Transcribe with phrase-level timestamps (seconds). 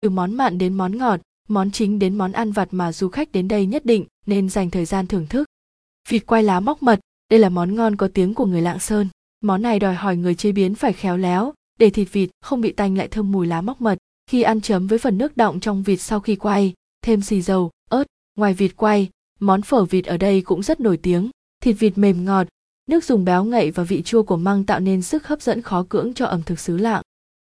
[0.00, 3.32] từ món mặn đến món ngọt, món chính đến món ăn vặt mà du khách
[3.32, 5.48] đến đây nhất định nên dành thời gian thưởng thức.
[6.08, 9.08] Vịt quay lá móc mật, đây là món ngon có tiếng của người lạng sơn.
[9.40, 12.72] Món này đòi hỏi người chế biến phải khéo léo, để thịt vịt không bị
[12.72, 13.98] tanh lại thơm mùi lá móc mật.
[14.26, 16.72] Khi ăn chấm với phần nước đọng trong vịt sau khi quay,
[17.02, 18.04] thêm xì dầu, ớt,
[18.36, 19.08] ngoài vịt quay,
[19.40, 21.30] món phở vịt ở đây cũng rất nổi tiếng.
[21.62, 22.46] Thịt vịt mềm ngọt,
[22.88, 25.86] nước dùng béo ngậy và vị chua của măng tạo nên sức hấp dẫn khó
[25.88, 27.02] cưỡng cho ẩm thực xứ lạng.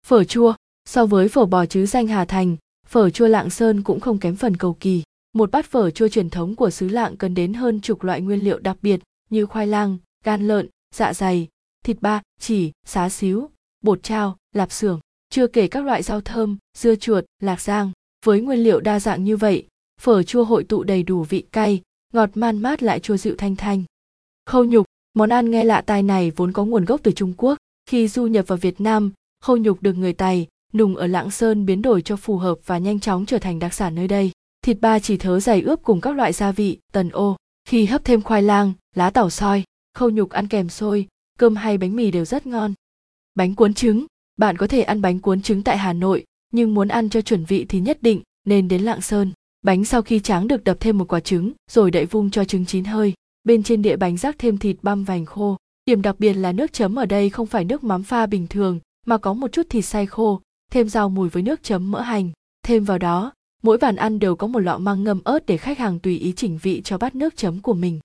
[0.07, 0.55] Phở chua
[0.85, 2.57] so với phở bò chứ danh hà thành
[2.87, 5.03] phở chua lạng sơn cũng không kém phần cầu kỳ.
[5.33, 8.45] Một bát phở chua truyền thống của xứ lạng cần đến hơn chục loại nguyên
[8.45, 9.01] liệu đặc biệt
[9.31, 11.49] như khoai lang gan lợn dạ dày
[11.85, 13.51] thịt ba chỉ xá xíu
[13.83, 15.01] bột trao lạp xưởng
[15.31, 17.93] chưa kể các loại rau thơm dưa chuột lạc giang.
[18.25, 19.67] Với nguyên liệu đa dạng như vậy
[20.01, 23.57] phở chua hội tụ đầy đủ vị cay ngọt man mát lại chua dịu thanh
[23.57, 23.83] thanh.
[24.47, 27.59] Khâu nhục món ăn nghe lạ tai này vốn có nguồn gốc từ trung quốc.
[27.87, 29.13] Khi du nhập vào việt nam
[29.45, 32.79] khâu nhục được người Tài, nùng ở lạng sơn biến đổi cho phù hợp và
[32.79, 34.31] nhanh chóng trở thành đặc sản nơi đây.
[34.65, 37.37] Thịt ba chỉ thớ dày ướp cùng các loại gia vị, tần ô,
[37.69, 39.65] khi hấp thêm khoai lang, lá tảo soi,
[39.95, 41.07] khâu nhục ăn kèm xôi,
[41.39, 42.75] cơm hay bánh mì đều rất ngon.
[43.35, 44.07] Bánh cuốn trứng,
[44.37, 47.45] bạn có thể ăn bánh cuốn trứng tại hà nội, nhưng muốn ăn cho chuẩn
[47.45, 49.33] vị thì nhất định nên đến lạng sơn.
[49.63, 52.67] Bánh sau khi tráng được đập thêm một quả trứng, rồi đậy vung cho trứng
[52.67, 53.13] chín hơi.
[53.45, 55.57] Bên trên địa bánh rắc thêm thịt băm vành khô.
[55.87, 58.81] Điểm đặc biệt là nước chấm ở đây không phải nước mắm pha bình thường,
[59.07, 60.41] mà có một chút thịt xay khô
[60.73, 62.31] thêm rau mùi với nước chấm mỡ hành.
[62.63, 65.79] Thêm vào đó, mỗi bàn ăn đều có một lọ măng ngâm ớt để khách
[65.79, 68.01] hàng tùy ý chỉnh vị cho bát nước chấm của mình.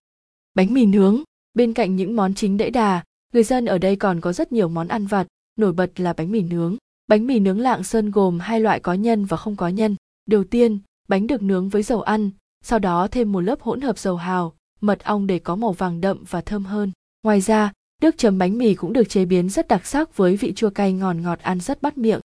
[0.53, 4.21] Bánh mì nướng, bên cạnh những món chính đẫy đà, người dân ở đây còn
[4.21, 5.27] có rất nhiều món ăn vặt,
[5.59, 6.75] nổi bật là bánh mì nướng.
[7.07, 9.95] Bánh mì nướng lạng sơn gồm hai loại có nhân và không có nhân.
[10.25, 12.29] Đầu tiên, bánh được nướng với dầu ăn,
[12.63, 16.01] sau đó thêm một lớp hỗn hợp dầu hào, mật ong để có màu vàng
[16.01, 16.91] đậm và thơm hơn.
[17.23, 17.71] Ngoài ra,
[18.01, 20.93] nước chấm bánh mì cũng được chế biến rất đặc sắc với vị chua cay
[20.93, 22.19] ngọt ngọt ăn rất bắt miệng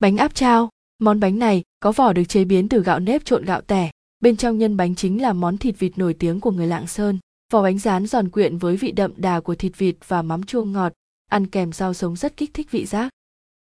[0.00, 3.44] bánh áp trao món bánh này có vỏ được chế biến từ gạo nếp trộn
[3.44, 3.90] gạo tẻ.
[4.20, 7.18] Bên trong nhân bánh chính là món thịt vịt nổi tiếng của người lạng sơn.
[7.52, 10.64] Vỏ bánh rán giòn quyện với vị đậm đà của thịt vịt và mắm chua
[10.64, 10.92] ngọt,
[11.30, 13.10] ăn kèm rau sống rất kích thích vị giác.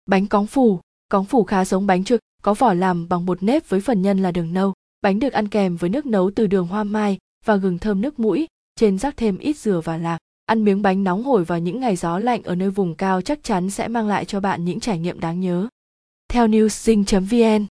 [0.06, 0.80] Bánh cóng phủ
[1.10, 4.20] cóng phủ khá giống bánh trượt có vỏ làm bằng bột nếp với phần nhân
[4.20, 4.74] là đường nâu.
[5.02, 8.20] Bánh được ăn kèm với nước nấu từ đường hoa mai và gừng thơm nước
[8.20, 10.18] mũi, trên rắc thêm ít dừa và lạc.
[10.46, 13.44] Ăn miếng bánh nóng hổi vào những ngày gió lạnh ở nơi vùng cao chắc
[13.44, 15.68] chắn sẽ mang lại cho bạn những trải nghiệm đáng nhớ
[16.34, 17.73] theo newsing vn.